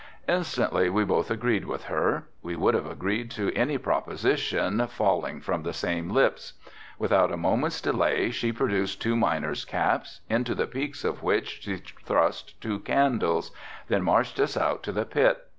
[0.27, 2.25] Instantly we both agreed with her.
[2.41, 6.53] We would have agreed to any proposition falling from the same lips.
[6.97, 11.77] Without a moment's delay she produced two miner's caps, into the peaks of which she
[11.77, 13.51] thrust two candles,
[13.89, 15.45] then marched us out to the pit.